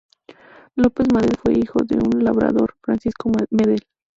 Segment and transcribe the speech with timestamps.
[0.77, 3.83] López Medel fue hijo de un labrador, Francisco Medel.